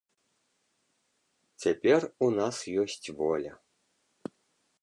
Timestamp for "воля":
3.21-3.53